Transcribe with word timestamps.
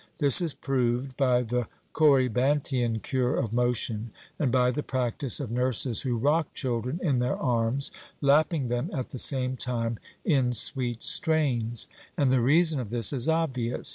This 0.17 0.41
is 0.41 0.55
proved 0.55 1.15
by 1.15 1.43
the 1.43 1.67
Corybantian 1.93 3.03
cure 3.03 3.35
of 3.35 3.53
motion, 3.53 4.09
and 4.39 4.51
by 4.51 4.71
the 4.71 4.81
practice 4.81 5.39
of 5.39 5.51
nurses 5.51 6.01
who 6.01 6.17
rock 6.17 6.55
children 6.55 6.99
in 7.03 7.19
their 7.19 7.37
arms, 7.37 7.91
lapping 8.19 8.67
them 8.69 8.89
at 8.95 9.09
the 9.11 9.19
same 9.19 9.55
time 9.57 9.99
in 10.25 10.53
sweet 10.53 11.03
strains. 11.03 11.85
And 12.17 12.31
the 12.33 12.41
reason 12.41 12.79
of 12.79 12.89
this 12.89 13.13
is 13.13 13.29
obvious. 13.29 13.89